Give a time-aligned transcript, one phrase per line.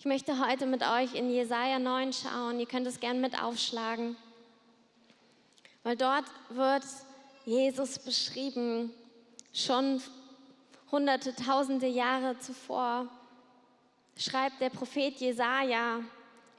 [0.00, 2.60] Ich möchte heute mit euch in Jesaja 9 schauen.
[2.60, 4.16] Ihr könnt es gerne mit aufschlagen,
[5.82, 6.84] weil dort wird
[7.44, 8.92] Jesus beschrieben,
[9.52, 10.00] schon
[10.92, 13.08] hunderte, tausende Jahre zuvor
[14.16, 15.98] schreibt der Prophet Jesaja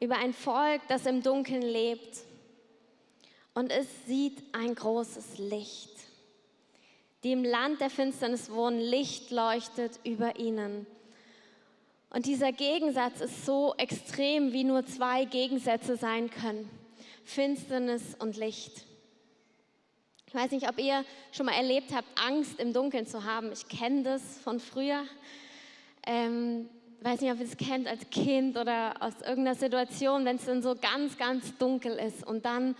[0.01, 2.17] über ein Volk, das im Dunkeln lebt.
[3.53, 5.91] Und es sieht ein großes Licht.
[7.23, 10.85] Die im Land der Finsternis wohnen, Licht leuchtet über ihnen.
[12.09, 16.69] Und dieser Gegensatz ist so extrem, wie nur zwei Gegensätze sein können.
[17.23, 18.86] Finsternis und Licht.
[20.25, 23.51] Ich weiß nicht, ob ihr schon mal erlebt habt, Angst im Dunkeln zu haben.
[23.51, 25.03] Ich kenne das von früher.
[26.05, 26.69] Ähm,
[27.01, 30.61] weiß nicht, ob ihr es kennt als Kind oder aus irgendeiner Situation, wenn es dann
[30.61, 32.75] so ganz, ganz dunkel ist und dann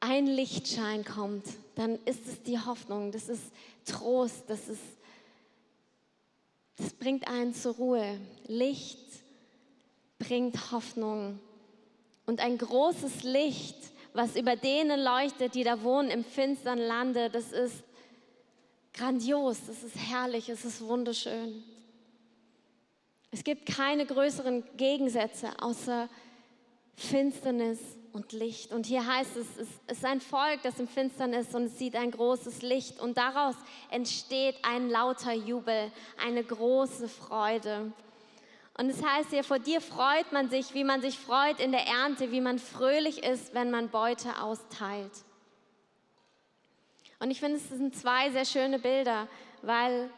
[0.00, 1.44] ein Lichtschein kommt,
[1.76, 3.52] dann ist es die Hoffnung, das ist
[3.86, 4.82] Trost, das, ist,
[6.76, 8.18] das bringt einen zur Ruhe.
[8.46, 8.98] Licht
[10.18, 11.38] bringt Hoffnung.
[12.26, 13.76] Und ein großes Licht,
[14.14, 17.82] was über denen leuchtet, die da wohnen im finstern Lande, das ist
[18.94, 21.64] grandios, das ist herrlich, es ist wunderschön.
[23.30, 26.08] Es gibt keine größeren Gegensätze außer
[26.94, 27.78] Finsternis
[28.12, 28.72] und Licht.
[28.72, 31.96] Und hier heißt es, es ist ein Volk, das im Finstern ist und es sieht
[31.96, 33.00] ein großes Licht.
[33.00, 33.54] Und daraus
[33.90, 35.90] entsteht ein lauter Jubel,
[36.24, 37.92] eine große Freude.
[38.78, 41.86] Und es heißt hier, vor dir freut man sich, wie man sich freut in der
[41.86, 45.12] Ernte, wie man fröhlich ist, wenn man Beute austeilt.
[47.18, 49.28] Und ich finde, es sind zwei sehr schöne Bilder,
[49.62, 50.10] weil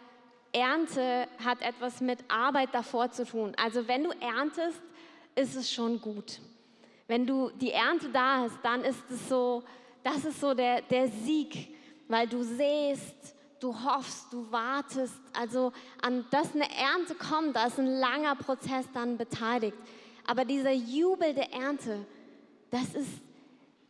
[0.52, 3.54] Ernte hat etwas mit Arbeit davor zu tun.
[3.62, 4.80] Also wenn du erntest,
[5.34, 6.40] ist es schon gut.
[7.06, 9.62] Wenn du die Ernte da hast, dann ist es so,
[10.02, 11.74] das ist so der, der Sieg,
[12.08, 15.20] weil du sähst, du hoffst, du wartest.
[15.38, 19.76] Also an dass eine Ernte kommt, da ist ein langer Prozess dann beteiligt.
[20.26, 22.06] Aber dieser Jubel der Ernte,
[22.70, 23.10] das ist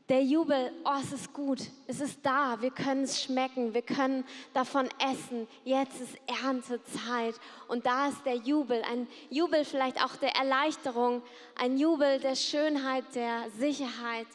[0.08, 4.24] der Jubel, oh, es ist gut, es ist da, wir können es schmecken, wir können
[4.52, 5.48] davon essen.
[5.64, 7.34] Jetzt ist Erntezeit.
[7.68, 11.22] Und da ist der Jubel, ein Jubel vielleicht auch der Erleichterung,
[11.56, 14.26] ein Jubel der Schönheit, der Sicherheit,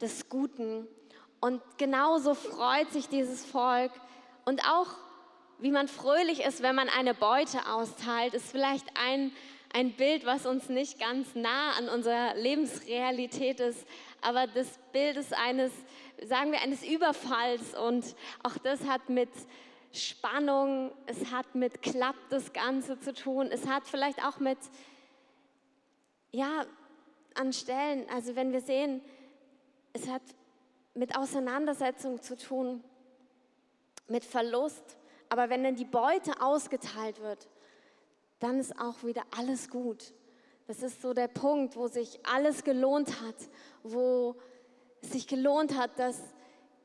[0.00, 0.86] des Guten.
[1.40, 3.92] Und genauso freut sich dieses Volk.
[4.44, 4.88] Und auch
[5.58, 9.32] wie man fröhlich ist, wenn man eine Beute austeilt, ist vielleicht ein,
[9.72, 13.86] ein Bild, was uns nicht ganz nah an unserer Lebensrealität ist,
[14.24, 15.72] aber das Bild ist eines,
[16.24, 17.76] sagen wir, eines Überfalls.
[17.76, 19.30] Und auch das hat mit
[19.92, 24.58] Spannung, es hat mit klappt das Ganze zu tun, es hat vielleicht auch mit,
[26.32, 26.64] ja,
[27.34, 29.02] an Stellen, also wenn wir sehen,
[29.92, 30.22] es hat
[30.94, 32.82] mit Auseinandersetzung zu tun,
[34.08, 34.96] mit Verlust,
[35.28, 37.48] aber wenn dann die Beute ausgeteilt wird,
[38.40, 40.12] dann ist auch wieder alles gut.
[40.66, 43.36] Das ist so der Punkt, wo sich alles gelohnt hat,
[43.82, 44.34] wo
[45.02, 46.18] es sich gelohnt hat, dass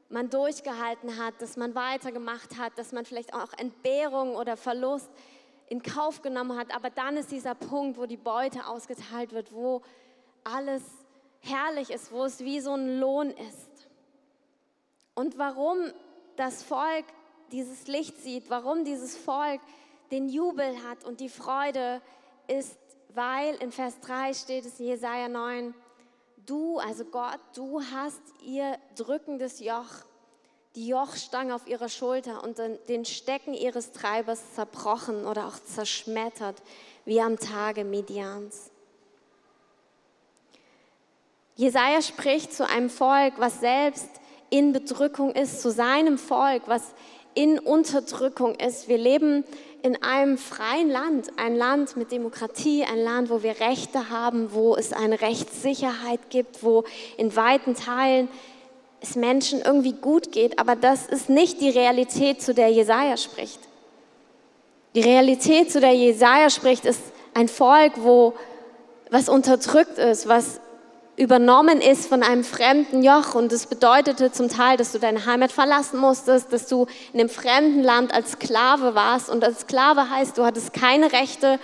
[0.09, 5.09] man durchgehalten hat, dass man weitergemacht hat, dass man vielleicht auch Entbehrung oder Verlust
[5.67, 6.75] in Kauf genommen hat.
[6.75, 9.81] Aber dann ist dieser Punkt, wo die Beute ausgeteilt wird, wo
[10.43, 10.83] alles
[11.41, 13.87] herrlich ist, wo es wie so ein Lohn ist.
[15.13, 15.77] Und warum
[16.35, 17.05] das Volk
[17.51, 19.61] dieses Licht sieht, warum dieses Volk
[20.11, 22.01] den Jubel hat und die Freude,
[22.47, 22.77] ist
[23.13, 25.73] weil in Vers 3 steht es in Jesaja 9,
[26.45, 30.05] du, also Gott, du hast ihr drückendes Joch,
[30.75, 36.61] die Jochstange auf ihrer Schulter und den Stecken ihres Treibers zerbrochen oder auch zerschmettert,
[37.05, 38.71] wie am Tage Midians.
[41.55, 44.09] Jesaja spricht zu einem Volk, was selbst
[44.49, 46.93] in Bedrückung ist, zu seinem Volk, was
[47.33, 48.87] in Unterdrückung ist.
[48.87, 49.43] Wir leben
[49.81, 54.75] in einem freien Land, ein Land mit Demokratie, ein Land, wo wir Rechte haben, wo
[54.75, 56.83] es eine Rechtssicherheit gibt, wo
[57.17, 58.27] in weiten Teilen
[59.01, 63.59] es Menschen irgendwie gut geht, aber das ist nicht die Realität, zu der Jesaja spricht.
[64.95, 67.01] Die Realität, zu der Jesaja spricht, ist
[67.33, 68.33] ein Volk, wo
[69.09, 70.59] was unterdrückt ist, was
[71.19, 73.35] übernommen ist von einem fremden Joch.
[73.35, 77.29] Und das bedeutete zum Teil, dass du deine Heimat verlassen musstest, dass du in einem
[77.29, 79.29] fremden Land als Sklave warst.
[79.29, 81.59] Und als Sklave heißt, du hattest keine Rechte,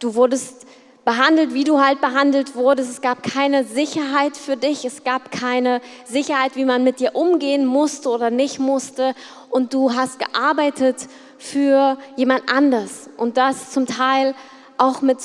[0.00, 0.66] du wurdest
[1.04, 2.90] behandelt, wie du halt behandelt wurdest.
[2.90, 7.64] Es gab keine Sicherheit für dich, es gab keine Sicherheit, wie man mit dir umgehen
[7.64, 9.14] musste oder nicht musste.
[9.48, 10.96] Und du hast gearbeitet
[11.38, 13.10] für jemand anders.
[13.16, 14.34] Und das zum Teil
[14.76, 15.18] auch mit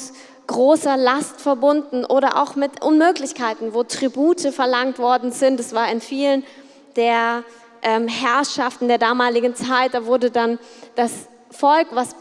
[0.47, 5.59] großer Last verbunden oder auch mit Unmöglichkeiten, wo Tribute verlangt worden sind.
[5.59, 6.43] Es war in vielen
[6.95, 7.43] der
[7.81, 10.57] ähm, Herrschaften der damaligen Zeit, da wurde dann
[10.95, 12.15] das Volk, was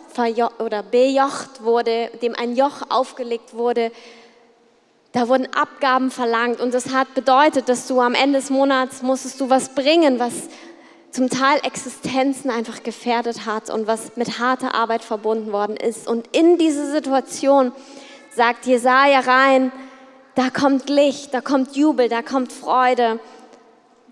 [0.59, 3.93] oder bejocht wurde, dem ein Joch aufgelegt wurde,
[5.13, 9.41] da wurden Abgaben verlangt und das hat bedeutet, dass du am Ende des Monats musstest
[9.41, 10.33] du was bringen, was
[11.11, 16.07] zum Teil Existenzen einfach gefährdet hat und was mit harter Arbeit verbunden worden ist.
[16.07, 17.73] Und in diese Situation
[18.37, 19.73] sagt Jesaja rein,
[20.35, 23.19] da kommt Licht, da kommt Jubel, da kommt Freude,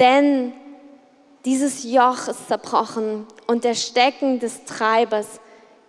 [0.01, 0.55] denn
[1.45, 5.41] dieses Joch ist zerbrochen und der Stecken des Treibers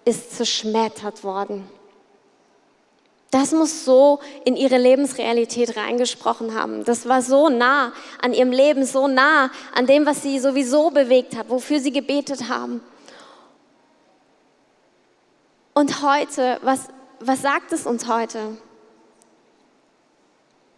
[0.04, 1.68] ist zerschmettert worden.
[3.32, 6.84] Das muss so in ihre Lebensrealität reingesprochen haben.
[6.84, 11.38] Das war so nah an ihrem Leben, so nah an dem, was sie sowieso bewegt
[11.38, 12.82] hat, wofür sie gebetet haben.
[15.74, 16.88] Und heute, was,
[17.26, 18.58] was sagt es uns heute?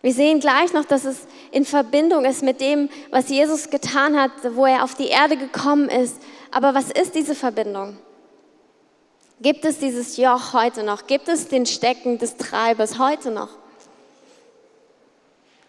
[0.02, 4.32] Wir sehen gleich noch, dass es in Verbindung ist mit dem, was Jesus getan hat,
[4.54, 6.22] wo er auf die Erde gekommen ist.
[6.52, 7.98] Aber was ist diese Verbindung?
[9.42, 11.08] Gibt es dieses Joch heute noch?
[11.08, 13.50] Gibt es den Stecken des Treibers heute noch?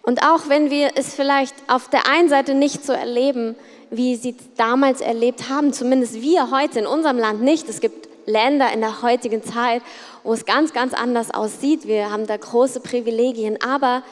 [0.03, 3.57] Und auch wenn wir es vielleicht auf der einen Seite nicht so erleben,
[3.91, 7.69] wie sie damals erlebt haben, zumindest wir heute in unserem Land nicht.
[7.69, 9.83] Es gibt Länder in der heutigen Zeit,
[10.23, 11.87] wo es ganz, ganz anders aussieht.
[11.87, 14.03] Wir haben da große Privilegien, aber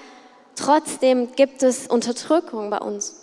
[0.54, 3.22] trotzdem gibt es Unterdrückung bei uns.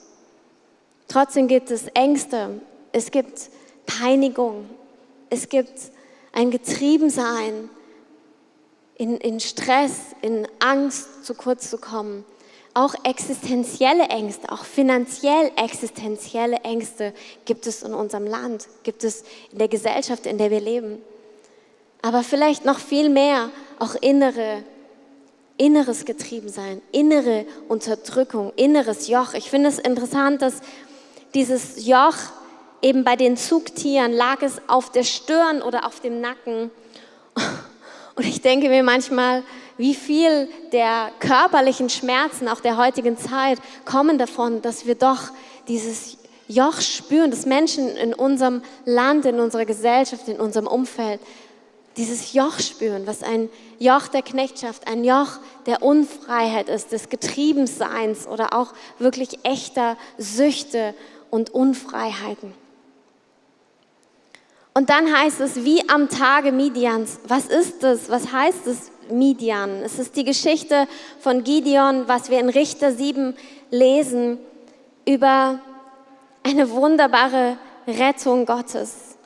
[1.07, 2.61] Trotzdem gibt es Ängste,
[2.91, 3.49] es gibt
[3.85, 4.69] Peinigung,
[5.29, 5.73] es gibt
[6.31, 7.69] ein Getriebensein,
[8.95, 12.25] in, in Stress, in Angst zu kurz zu kommen.
[12.75, 17.13] Auch existenzielle Ängste, auch finanziell existenzielle Ängste
[17.45, 20.99] gibt es in unserem Land, gibt es in der Gesellschaft, in der wir leben.
[22.01, 24.63] Aber vielleicht noch viel mehr auch innere,
[25.57, 29.35] inneres Getriebensein, innere Unterdrückung, inneres Joch.
[29.35, 30.61] Ich finde es interessant, dass
[31.35, 32.15] dieses Joch
[32.81, 36.71] eben bei den Zugtieren lag es auf der Stirn oder auf dem Nacken.
[38.15, 39.43] Und ich denke mir manchmal,
[39.77, 45.29] wie viel der körperlichen Schmerzen auch der heutigen Zeit kommen davon, dass wir doch
[45.67, 46.17] dieses
[46.47, 51.19] Joch spüren, dass Menschen in unserem Land, in unserer Gesellschaft, in unserem Umfeld
[51.97, 53.49] dieses Joch spüren, was ein
[53.79, 60.95] Joch der Knechtschaft, ein Joch der Unfreiheit ist, des Getriebenseins oder auch wirklich echter Süchte
[61.29, 62.53] und Unfreiheiten.
[64.73, 67.19] Und dann heißt es, wie am Tage Midians.
[67.27, 68.09] Was ist es?
[68.09, 69.81] Was heißt es, Midian?
[69.83, 70.87] Es ist die Geschichte
[71.19, 73.35] von Gideon, was wir in Richter 7
[73.69, 74.37] lesen,
[75.05, 75.59] über
[76.43, 77.57] eine wunderbare
[77.87, 79.17] Rettung Gottes.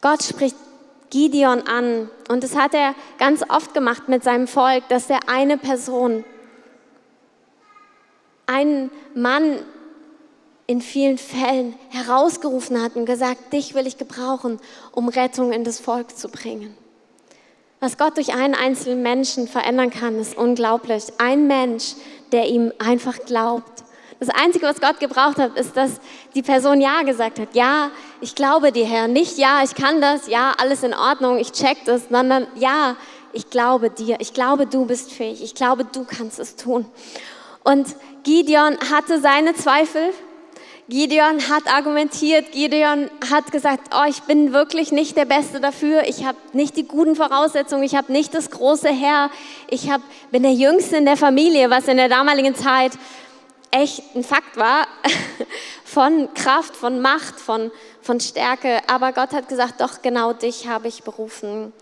[0.00, 0.56] Gott spricht
[1.10, 5.56] Gideon an und das hat er ganz oft gemacht mit seinem Volk, dass er eine
[5.56, 6.24] Person,
[8.46, 9.60] einen Mann
[10.66, 14.58] in vielen Fällen herausgerufen hat und gesagt, dich will ich gebrauchen,
[14.92, 16.76] um Rettung in das Volk zu bringen.
[17.80, 21.04] Was Gott durch einen einzelnen Menschen verändern kann, ist unglaublich.
[21.18, 21.94] Ein Mensch,
[22.32, 23.84] der ihm einfach glaubt.
[24.20, 26.00] Das Einzige, was Gott gebraucht hat, ist, dass
[26.34, 27.54] die Person Ja gesagt hat.
[27.54, 27.90] Ja,
[28.22, 29.06] ich glaube dir, Herr.
[29.06, 30.28] Nicht Ja, ich kann das.
[30.28, 31.36] Ja, alles in Ordnung.
[31.36, 32.08] Ich check das.
[32.08, 32.96] Sondern Ja,
[33.34, 34.16] ich glaube dir.
[34.20, 35.42] Ich glaube, du bist fähig.
[35.42, 36.86] Ich glaube, du kannst es tun.
[37.64, 37.86] Und
[38.22, 40.14] Gideon hatte seine Zweifel.
[40.88, 46.26] Gideon hat argumentiert, Gideon hat gesagt, oh, ich bin wirklich nicht der Beste dafür, ich
[46.26, 49.30] habe nicht die guten Voraussetzungen, ich habe nicht das große Herr,
[49.70, 52.92] ich hab, bin der Jüngste in der Familie, was in der damaligen Zeit
[53.70, 54.86] echt ein Fakt war,
[55.84, 57.70] von Kraft, von Macht, von,
[58.02, 58.80] von Stärke.
[58.86, 61.72] Aber Gott hat gesagt, doch genau dich habe ich berufen.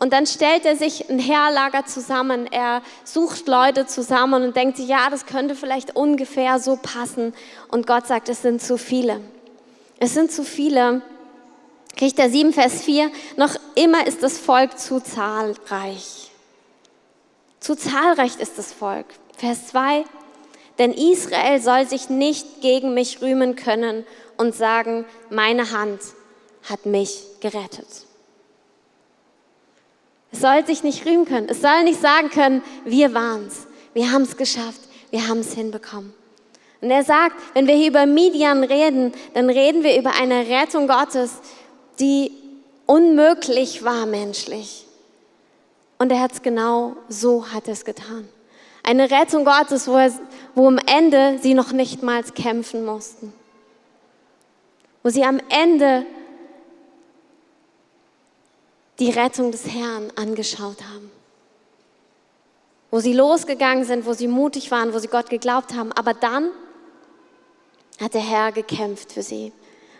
[0.00, 4.86] Und dann stellt er sich ein Heerlager zusammen, er sucht Leute zusammen und denkt sich,
[4.86, 7.34] ja, das könnte vielleicht ungefähr so passen.
[7.68, 9.20] Und Gott sagt, es sind zu viele.
[9.98, 11.02] Es sind zu viele.
[12.00, 16.30] Richter 7, Vers 4, noch immer ist das Volk zu zahlreich.
[17.58, 19.06] Zu zahlreich ist das Volk.
[19.36, 20.04] Vers 2,
[20.78, 26.00] denn Israel soll sich nicht gegen mich rühmen können und sagen, meine Hand
[26.70, 28.07] hat mich gerettet.
[30.30, 31.48] Es soll sich nicht rühmen können.
[31.48, 33.66] Es soll nicht sagen können, wir waren's.
[33.94, 34.80] Wir haben es geschafft.
[35.10, 36.12] Wir haben es hinbekommen.
[36.80, 40.86] Und er sagt, wenn wir hier über Midian reden, dann reden wir über eine Rettung
[40.86, 41.38] Gottes,
[41.98, 42.30] die
[42.86, 44.86] unmöglich war menschlich.
[45.98, 48.28] Und er hat es genau so hat es getan.
[48.84, 50.12] Eine Rettung Gottes, wo, er,
[50.54, 53.32] wo am Ende sie noch nicht mal kämpfen mussten.
[55.02, 56.06] Wo sie am Ende
[58.98, 61.10] die Rettung des Herrn angeschaut haben.
[62.90, 65.92] Wo sie losgegangen sind, wo sie mutig waren, wo sie Gott geglaubt haben.
[65.92, 66.50] Aber dann
[68.00, 69.52] hat der Herr gekämpft für sie.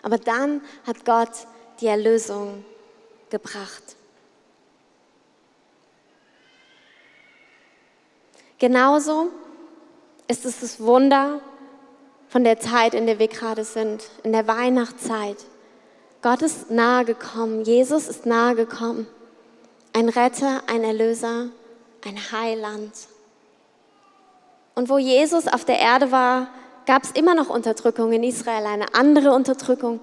[0.03, 1.31] Aber dann hat Gott
[1.81, 2.65] die Erlösung
[3.31, 3.97] gebracht.
[8.59, 9.29] Genauso
[10.27, 11.41] ist es das Wunder
[12.29, 15.37] von der Zeit, in der wir gerade sind, in der Weihnachtszeit.
[16.21, 19.07] Gott ist nahe gekommen, Jesus ist nahe gekommen.
[19.93, 21.49] Ein Retter, ein Erlöser,
[22.05, 22.93] ein Heiland.
[24.75, 26.49] Und wo Jesus auf der Erde war,
[26.87, 30.01] gab es immer noch Unterdrückung in Israel, eine andere Unterdrückung.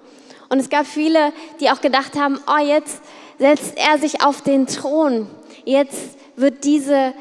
[0.50, 3.02] Und es gab viele, die auch gedacht haben, oh, jetzt
[3.40, 5.28] setzt er sich auf den Thron.
[5.66, 7.14] Jetzt wird diese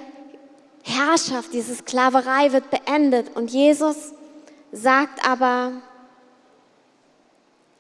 [0.83, 3.35] Herrschaft, diese Sklaverei wird beendet.
[3.35, 4.13] Und Jesus
[4.71, 5.73] sagt aber,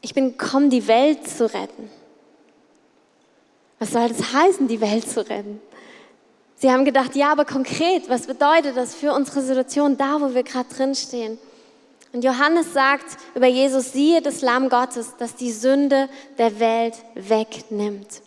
[0.04, 1.90] ich bin gekommen, die Welt zu retten.
[3.78, 5.60] Was soll das heißen, die Welt zu retten?
[6.56, 10.42] Sie haben gedacht, ja, aber konkret, was bedeutet das für unsere Situation da, wo wir
[10.42, 11.38] gerade drinstehen?
[12.12, 18.20] Und Johannes sagt über Jesus, siehe das Lamm Gottes, das die Sünde der Welt wegnimmt.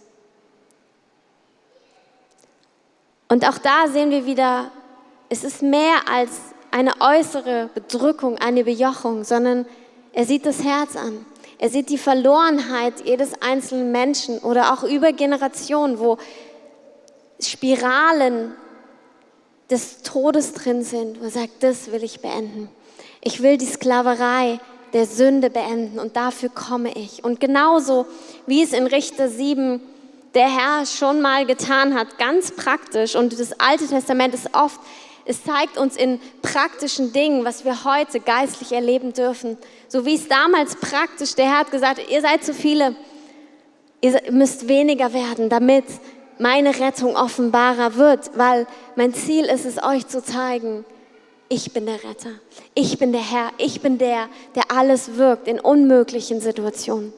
[3.30, 4.72] Und auch da sehen wir wieder,
[5.30, 6.32] es ist mehr als
[6.72, 9.68] eine äußere Bedrückung, eine Bejochung, sondern
[10.12, 11.26] er sieht das Herz an.
[11.60, 16.18] Er sieht die Verlorenheit jedes einzelnen Menschen oder auch über Generationen, wo
[17.40, 18.56] Spiralen
[19.70, 22.70] des Todes drin sind, er sagt, das will ich beenden.
[23.22, 24.60] Ich will die Sklaverei
[24.94, 27.24] der Sünde beenden und dafür komme ich.
[27.24, 28.06] Und genauso
[28.46, 29.82] wie es in Richter 7
[30.34, 34.80] der Herr schon mal getan hat, ganz praktisch, und das Alte Testament ist oft,
[35.28, 39.58] es zeigt uns in praktischen Dingen, was wir heute geistlich erleben dürfen.
[39.90, 42.96] So wie es damals praktisch, der Herr hat gesagt, ihr seid zu viele,
[44.00, 45.84] ihr müsst weniger werden, damit
[46.40, 50.86] meine Rettung offenbarer wird, weil mein Ziel ist es, euch zu zeigen,
[51.50, 52.32] ich bin der Retter.
[52.74, 53.52] Ich bin der Herr.
[53.58, 57.14] Ich bin der, der alles wirkt in unmöglichen Situationen.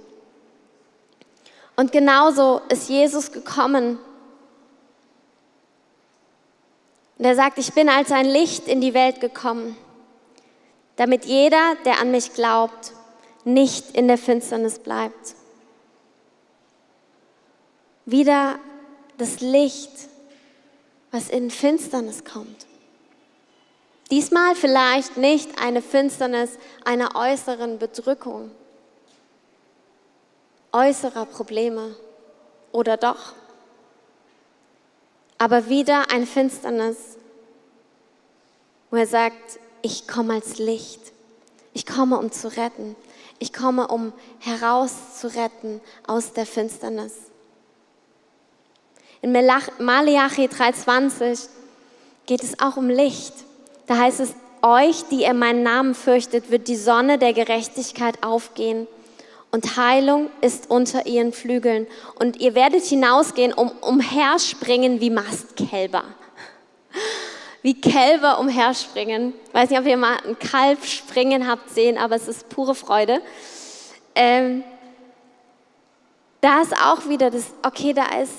[1.76, 3.98] Und genauso ist Jesus gekommen.
[7.20, 9.78] Und er sagt, ich bin als ein Licht in die Welt gekommen,
[10.96, 12.94] damit jeder, der an mich glaubt,
[13.44, 15.36] nicht in der Finsternis bleibt.
[18.06, 18.58] Wieder
[19.18, 19.92] das Licht,
[21.12, 22.66] was in Finsternis kommt.
[24.12, 28.50] Diesmal vielleicht nicht eine Finsternis einer äußeren Bedrückung,
[30.72, 31.96] äußerer Probleme
[32.72, 33.34] oder doch,
[35.40, 36.98] aber wieder ein Finsternis,
[38.92, 41.00] wo er sagt, ich komme als Licht,
[41.74, 42.96] ich komme, um zu retten,
[43.40, 47.14] ich komme, um herauszuretten aus der Finsternis.
[49.22, 51.48] In Malachi 3,20
[52.26, 53.34] geht es auch um Licht.
[53.88, 58.88] Da heißt es, euch, die ihr meinen Namen fürchtet, wird die Sonne der Gerechtigkeit aufgehen
[59.52, 61.88] und Heilung ist unter ihren Flügeln.
[62.20, 66.04] Und ihr werdet hinausgehen, um umherspringen wie Mastkälber.
[67.62, 69.34] Wie Kälber umherspringen.
[69.48, 72.76] Ich weiß nicht, ob ihr mal ein Kalb springen habt sehen, aber es ist pure
[72.76, 73.22] Freude.
[74.16, 74.64] Ähm,
[76.42, 78.34] da ist auch wieder das, okay, da ist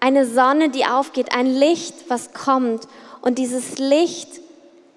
[0.00, 2.86] eine Sonne, die aufgeht, ein Licht, was kommt.
[3.22, 4.40] Und dieses Licht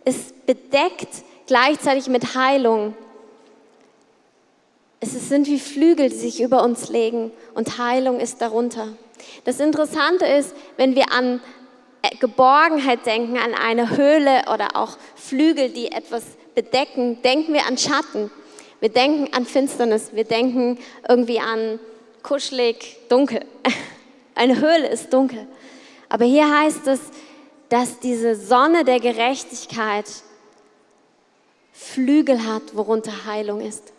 [0.04, 2.96] ist bedeckt gleichzeitig mit Heilung.
[5.00, 8.89] Es sind wie Flügel, die sich über uns legen und Heilung ist darunter.
[9.46, 11.41] Das Interessante ist, wenn wir an
[12.01, 16.24] äh, Geborgenheit denken, an eine Höhle oder auch Flügel, die etwas
[16.56, 18.29] bedecken, denken wir an Schatten.
[18.79, 20.12] Wir denken an Finsternis.
[20.13, 20.77] Wir denken
[21.08, 21.79] irgendwie an
[22.24, 23.46] kuschelig, dunkel.
[24.36, 25.48] Eine Höhle ist dunkel.
[26.08, 27.00] Aber hier heißt es,
[27.68, 30.06] dass diese Sonne der Gerechtigkeit
[31.72, 33.94] Flügel hat, worunter Heilung ist.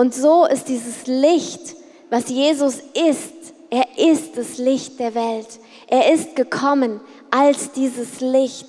[0.00, 1.76] Und so ist dieses Licht,
[2.08, 5.46] was Jesus ist, er ist das Licht der Welt.
[5.88, 8.66] Er ist gekommen als dieses Licht.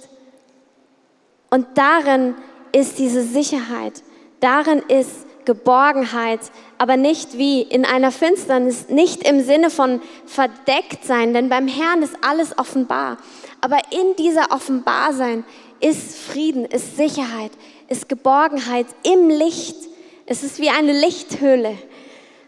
[1.50, 2.36] Und darin
[2.74, 4.04] ist diese Sicherheit,
[4.42, 6.42] darin ist Geborgenheit,
[6.78, 12.02] aber nicht wie in einer Finsternis, nicht im Sinne von verdeckt sein, denn beim Herrn
[12.02, 13.16] ist alles offenbar.
[13.62, 15.46] Aber in dieser Offenbarsein
[15.80, 17.52] ist Frieden, ist Sicherheit,
[17.88, 19.91] ist Geborgenheit im Licht.
[20.32, 21.78] Es ist wie eine Lichthöhle,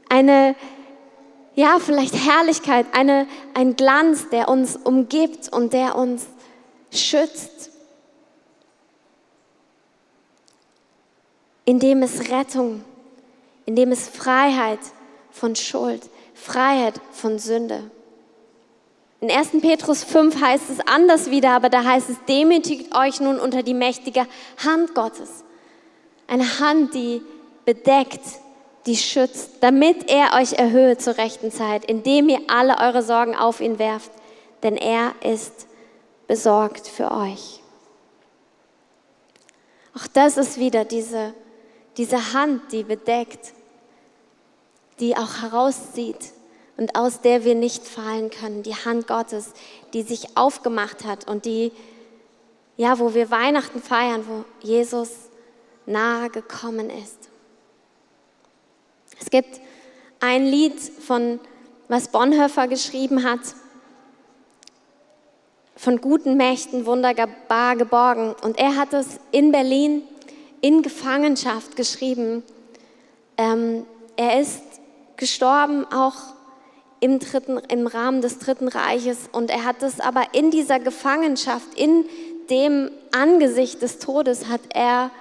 [0.08, 0.56] eine,
[1.54, 6.26] ja, vielleicht Herrlichkeit, eine, ein Glanz, der uns umgibt und der uns
[6.92, 7.72] schützt.
[11.66, 12.84] in dem es Rettung,
[13.66, 14.80] in dem es Freiheit
[15.32, 17.90] von Schuld, Freiheit von Sünde.
[19.22, 19.62] In 1.
[19.62, 23.74] Petrus 5 heißt es anders wieder, aber da heißt es, demütigt euch nun unter die
[23.74, 24.28] mächtige
[24.64, 25.46] Hand Gottes.
[26.28, 27.22] Eine Hand, die
[27.66, 28.22] bedeckt,
[28.86, 33.62] die schützt, damit er euch erhöhe zur rechten Zeit, indem ihr alle eure Sorgen auf
[33.62, 34.12] ihn werft,
[34.62, 35.68] denn er ist
[36.28, 37.62] besorgt für euch.
[39.96, 41.34] Auch das ist wieder diese,
[41.98, 43.54] diese Hand, die bedeckt,
[45.00, 46.32] die auch herauszieht
[46.78, 48.64] und aus der wir nicht fallen können.
[48.64, 49.52] Die Hand Gottes,
[49.94, 51.72] die sich aufgemacht hat und die,
[52.78, 55.12] ja, wo wir Weihnachten feiern, wo Jesus
[55.86, 57.30] nahe gekommen ist.
[59.24, 59.62] Es gibt
[60.20, 61.40] ein Lied von,
[61.88, 63.40] was Bonhoeffer geschrieben hat,
[65.78, 68.36] von guten Mächten wunderbar geborgen.
[68.44, 70.02] Und er hat es in Berlin
[70.60, 72.44] in Gefangenschaft geschrieben.
[73.38, 73.86] Ähm,
[74.18, 74.62] er ist
[75.16, 76.16] gestorben auch
[77.00, 81.78] im, dritten, im Rahmen des Dritten Reiches und er hat es aber in dieser Gefangenschaft,
[81.78, 82.06] in
[82.50, 85.12] dem Angesicht des Todes hat er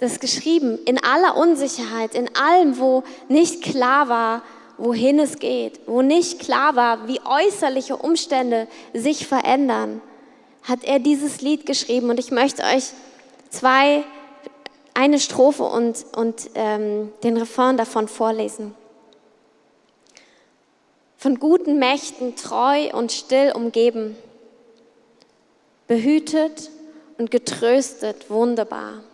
[0.00, 4.42] das geschrieben, in aller Unsicherheit, in allem, wo nicht klar war,
[4.78, 10.00] wohin es geht, wo nicht klar war, wie äußerliche Umstände sich verändern,
[10.62, 12.08] hat er dieses Lied geschrieben.
[12.08, 12.90] Und ich möchte euch
[13.50, 14.02] zwei,
[14.94, 18.74] eine Strophe und, und ähm, den Refrain davon vorlesen.
[21.18, 24.16] Von guten Mächten treu und still umgeben,
[25.86, 26.70] behütet
[27.18, 29.04] und getröstet wunderbar.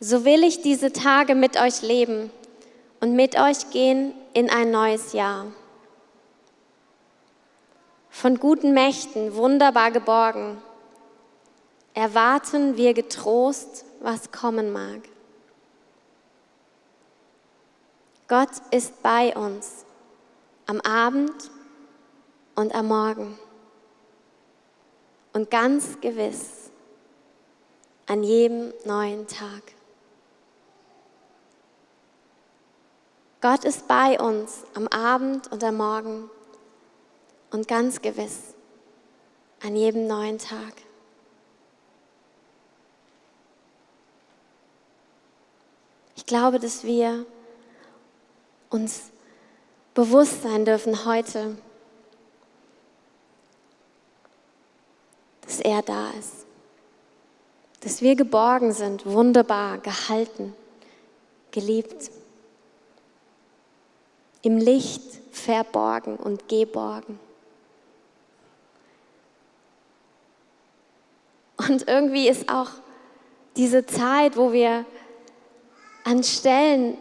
[0.00, 2.30] So will ich diese Tage mit euch leben
[3.00, 5.46] und mit euch gehen in ein neues Jahr.
[8.08, 10.62] Von guten Mächten wunderbar geborgen,
[11.94, 15.00] erwarten wir getrost, was kommen mag.
[18.28, 19.84] Gott ist bei uns
[20.66, 21.50] am Abend
[22.54, 23.36] und am Morgen
[25.32, 26.70] und ganz gewiss
[28.06, 29.77] an jedem neuen Tag.
[33.40, 36.28] Gott ist bei uns am Abend und am Morgen
[37.52, 38.54] und ganz gewiss
[39.62, 40.72] an jedem neuen Tag.
[46.16, 47.24] Ich glaube, dass wir
[48.70, 49.10] uns
[49.94, 51.56] bewusst sein dürfen heute,
[55.42, 56.44] dass er da ist,
[57.82, 60.54] dass wir geborgen sind, wunderbar, gehalten,
[61.52, 62.10] geliebt
[64.48, 67.20] im Licht verborgen und geborgen.
[71.58, 72.70] Und irgendwie ist auch
[73.58, 74.86] diese Zeit, wo wir
[76.04, 76.96] an Stellen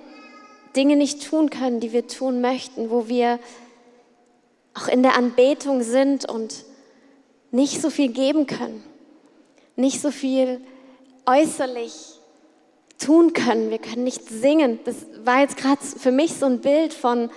[0.76, 3.40] Dinge nicht tun können, die wir tun möchten, wo wir
[4.74, 6.66] auch in der Anbetung sind und
[7.52, 8.84] nicht so viel geben können,
[9.78, 10.60] nicht so viel
[11.26, 12.17] äußerlich
[12.98, 13.70] tun können.
[13.70, 14.80] Wir können nicht singen.
[14.86, 17.30] Das war jetzt gerade für mich so ein Bild von,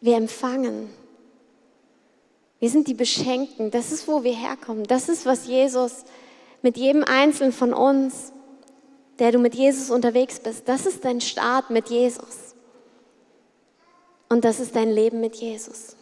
[0.00, 0.90] wir empfangen.
[2.58, 3.70] Wir sind die Beschenkten.
[3.70, 4.84] Das ist, wo wir herkommen.
[4.84, 6.04] Das ist, was Jesus
[6.62, 8.32] mit jedem Einzelnen von uns,
[9.18, 12.54] der du mit Jesus unterwegs bist, das ist dein Start mit Jesus.
[14.28, 15.96] Und das ist dein Leben mit Jesus.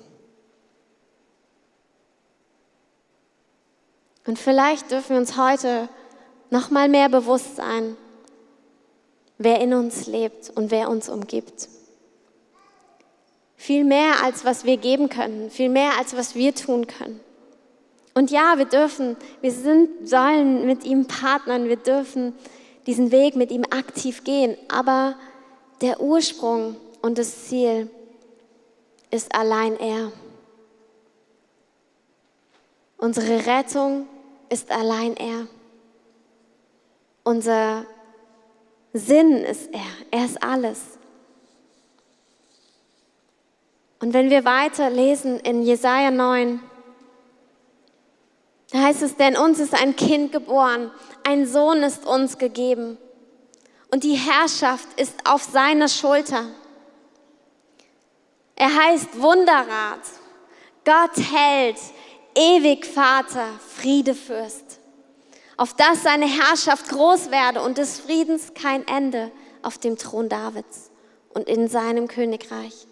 [4.24, 5.88] Und vielleicht dürfen wir uns heute
[6.52, 7.96] noch mal mehr bewusst sein,
[9.38, 11.66] wer in uns lebt und wer uns umgibt.
[13.56, 17.20] Viel mehr als was wir geben können, viel mehr als was wir tun können.
[18.12, 22.34] Und ja, wir dürfen, wir sind, sollen mit ihm partnern, wir dürfen
[22.86, 25.14] diesen Weg mit ihm aktiv gehen, aber
[25.80, 27.88] der Ursprung und das Ziel
[29.10, 30.12] ist allein er.
[32.98, 34.06] Unsere Rettung
[34.50, 35.46] ist allein er.
[37.24, 37.87] Unser
[38.92, 39.80] Sinn ist er.
[40.11, 40.80] Er ist alles.
[44.00, 46.61] Und wenn wir weiter lesen in Jesaja 9,
[48.72, 50.90] da heißt es, denn uns ist ein Kind geboren,
[51.24, 52.98] ein Sohn ist uns gegeben
[53.90, 56.46] und die Herrschaft ist auf seiner Schulter.
[58.56, 60.00] Er heißt Wunderrat,
[60.85, 61.78] Gott hält,
[62.35, 64.71] ewig Vater, Friedefürst
[65.62, 69.31] auf dass seine Herrschaft groß werde und des Friedens kein Ende
[69.62, 70.90] auf dem Thron Davids
[71.35, 72.88] und in seinem Königreich.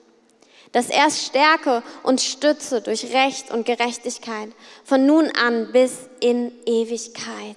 [0.71, 4.51] Dass er stärke und stütze durch Recht und Gerechtigkeit
[4.85, 7.57] von nun an bis in Ewigkeit.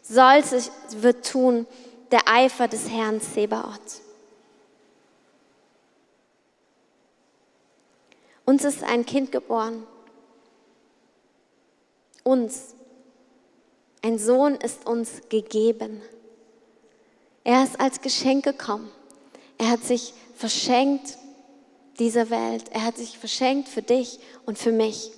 [0.00, 1.66] Solches wird tun
[2.10, 4.00] der Eifer des Herrn Sebaoth.
[8.46, 9.86] Uns ist ein Kind geboren.
[12.24, 12.74] Uns
[14.02, 16.00] Ein Sohn ist uns gegeben.
[17.44, 18.90] Er ist als Geschenk gekommen.
[19.58, 21.18] Er hat sich verschenkt
[21.98, 22.64] dieser Welt.
[22.70, 25.10] Er hat sich verschenkt für dich und für mich.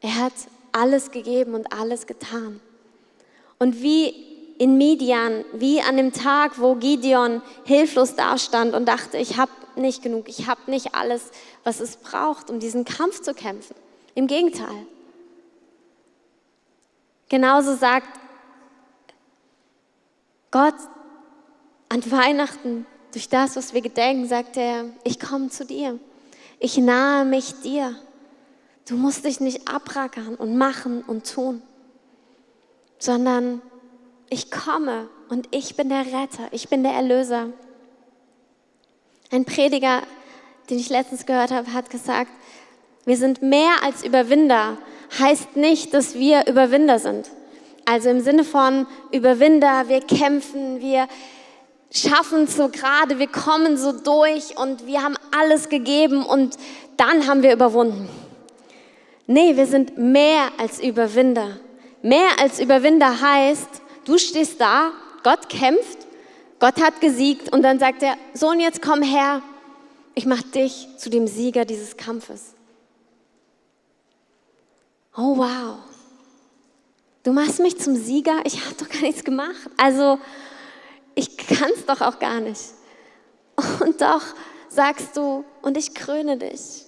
[0.00, 0.32] Er hat
[0.72, 2.60] alles gegeben und alles getan.
[3.58, 4.14] Und wie
[4.58, 10.02] in Midian, wie an dem Tag, wo Gideon hilflos dastand und dachte, ich habe nicht
[10.02, 11.30] genug, ich habe nicht alles,
[11.64, 13.74] was es braucht, um diesen Kampf zu kämpfen.
[14.14, 14.86] Im Gegenteil.
[17.30, 18.08] Genauso sagt
[20.50, 20.74] Gott
[21.88, 25.98] an Weihnachten, durch das, was wir gedenken, sagt er, ich komme zu dir.
[26.58, 27.96] Ich nahe mich dir.
[28.88, 31.62] Du musst dich nicht abrackern und machen und tun,
[32.98, 33.62] sondern
[34.28, 37.48] ich komme und ich bin der Retter, ich bin der Erlöser.
[39.30, 40.02] Ein Prediger,
[40.68, 42.32] den ich letztens gehört habe, hat gesagt,
[43.04, 44.78] wir sind mehr als Überwinder,
[45.18, 47.28] heißt nicht, dass wir Überwinder sind.
[47.84, 51.08] Also im Sinne von Überwinder, wir kämpfen, wir
[51.92, 56.56] schaffen so gerade, wir kommen so durch und wir haben alles gegeben und
[56.96, 58.08] dann haben wir überwunden.
[59.26, 61.58] Nee, wir sind mehr als Überwinder.
[62.02, 63.68] Mehr als Überwinder heißt,
[64.04, 64.92] du stehst da,
[65.22, 65.98] Gott kämpft,
[66.58, 69.42] Gott hat gesiegt und dann sagt er, Sohn, jetzt komm her,
[70.14, 72.54] ich mache dich zu dem Sieger dieses Kampfes.
[75.16, 75.78] Oh wow,
[77.24, 79.68] du machst mich zum Sieger, ich habe doch gar nichts gemacht.
[79.76, 80.18] Also
[81.14, 82.62] ich kann es doch auch gar nicht.
[83.80, 84.22] Und doch
[84.68, 86.86] sagst du, und ich kröne dich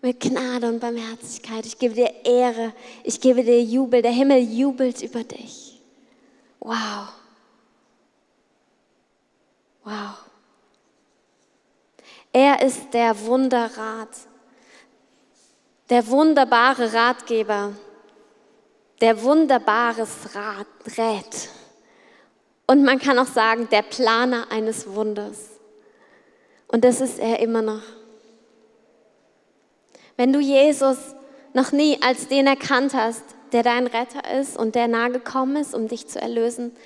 [0.00, 1.66] mit Gnade und Barmherzigkeit.
[1.66, 2.72] Ich gebe dir Ehre,
[3.04, 4.02] ich gebe dir Jubel.
[4.02, 5.80] Der Himmel jubelt über dich.
[6.60, 7.08] Wow.
[9.84, 10.14] Wow.
[12.32, 14.08] Er ist der Wunderrat,
[15.90, 17.72] der wunderbare Ratgeber,
[19.00, 20.66] der wunderbares Rat
[20.98, 21.48] rät.
[22.66, 25.50] Und man kann auch sagen, der Planer eines Wunders.
[26.66, 27.82] Und das ist er immer noch.
[30.16, 30.98] Wenn du Jesus
[31.54, 33.22] noch nie als den erkannt hast,
[33.52, 36.76] der dein Retter ist und der nahe gekommen ist, um dich zu erlösen,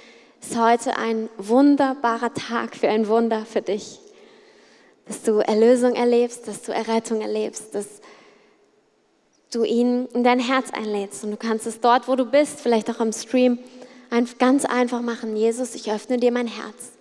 [0.41, 3.99] ist heute ein wunderbarer Tag für ein Wunder für dich.
[5.07, 8.01] Dass du Erlösung erlebst, dass du Errettung erlebst, dass
[9.53, 11.25] du ihn in dein Herz einlädst.
[11.25, 13.59] Und du kannst es dort, wo du bist, vielleicht auch am Stream,
[14.39, 15.37] ganz einfach machen.
[15.37, 16.93] Jesus, ich öffne dir mein Herz.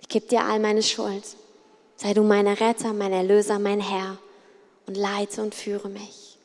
[0.00, 1.24] Ich gebe dir all meine Schuld.
[1.96, 4.18] Sei du mein Retter, mein Erlöser, mein Herr
[4.86, 6.38] und leite und führe mich.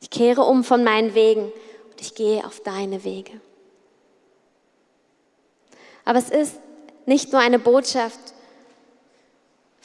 [0.00, 3.40] Ich kehre um von meinen Wegen und ich gehe auf deine Wege.
[6.04, 6.56] Aber es ist
[7.06, 8.33] nicht nur eine Botschaft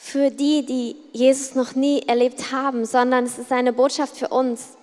[0.02, 4.76] für die, die Jesus noch nie erlebt haben, sondern es ist eine Botschaft für uns.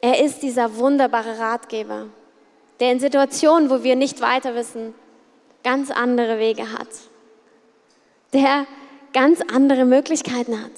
[0.00, 2.06] Er ist dieser wunderbare Ratgeber
[2.80, 4.94] der in Situationen, wo wir nicht weiter wissen,
[5.62, 6.88] ganz andere Wege hat,
[8.32, 8.66] der
[9.12, 10.72] ganz andere Möglichkeiten hat.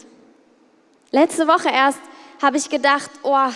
[1.10, 2.00] Letzte Woche erst
[2.40, 3.48] habe ich gedacht, oh,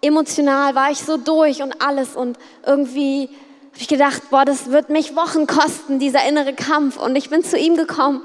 [0.00, 3.28] emotional war ich so durch und alles und irgendwie
[3.72, 6.98] habe ich gedacht, boah, das wird mich Wochen kosten, dieser innere Kampf.
[6.98, 8.22] Und ich bin zu ihm gekommen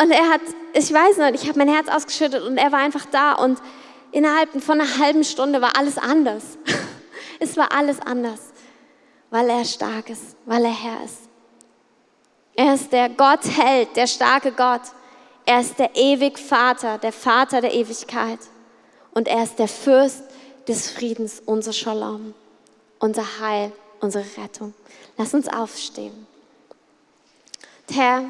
[0.00, 0.40] und er hat,
[0.72, 3.58] ich weiß nicht, ich habe mein Herz ausgeschüttet und er war einfach da und
[4.12, 6.58] innerhalb von einer halben Stunde war alles anders.
[7.42, 8.38] Es war alles anders,
[9.30, 11.20] weil er stark ist, weil er Herr ist.
[12.54, 14.82] Er ist der Gott Held, der starke Gott.
[15.46, 18.40] Er ist der ewig Vater, der Vater der Ewigkeit.
[19.12, 20.22] Und er ist der Fürst
[20.68, 22.34] des Friedens, unser Shalom,
[22.98, 24.74] unser Heil, unsere Rettung.
[25.16, 26.26] Lass uns aufstehen.
[27.90, 28.24] Herr,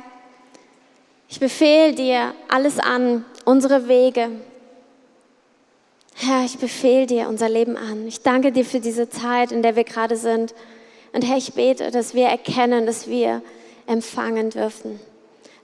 [1.29, 4.31] ich befehle dir alles an, unsere Wege,
[6.23, 8.07] Herr, ich befehle dir unser Leben an.
[8.07, 10.55] Ich danke dir für diese Zeit, in der wir gerade sind.
[11.15, 13.41] Und Herr, ich bete, dass wir erkennen, dass wir
[13.87, 15.01] empfangen dürfen.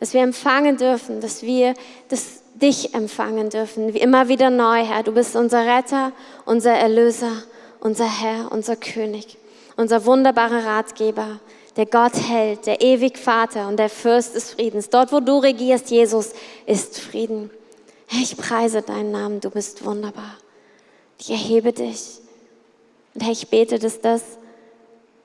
[0.00, 1.74] Dass wir empfangen dürfen, dass wir
[2.08, 3.92] das, dich empfangen dürfen.
[3.92, 5.02] Wie immer wieder neu, Herr.
[5.02, 6.12] Du bist unser Retter,
[6.46, 7.42] unser Erlöser,
[7.80, 9.36] unser Herr, unser König,
[9.76, 11.40] unser wunderbarer Ratgeber,
[11.76, 14.88] der Gott hält, der ewig Vater und der Fürst des Friedens.
[14.88, 16.32] Dort, wo du regierst, Jesus,
[16.64, 17.50] ist Frieden.
[18.10, 20.36] Ich preise deinen Namen, du bist wunderbar.
[21.18, 22.18] Ich erhebe dich.
[23.14, 24.22] Und Herr, ich bete, dass das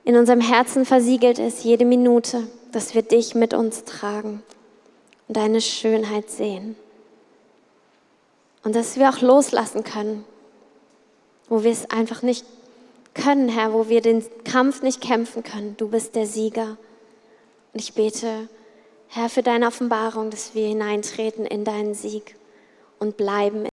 [0.04, 4.42] in unserem Herzen versiegelt ist, jede Minute, dass wir dich mit uns tragen
[5.28, 6.76] und deine Schönheit sehen.
[8.64, 10.24] Und dass wir auch loslassen können,
[11.48, 12.44] wo wir es einfach nicht
[13.14, 15.76] können, Herr, wo wir den Kampf nicht kämpfen können.
[15.76, 16.76] Du bist der Sieger.
[17.72, 18.48] Und ich bete,
[19.08, 22.36] Herr, für deine Offenbarung, dass wir hineintreten in deinen Sieg
[22.98, 23.66] und bleiben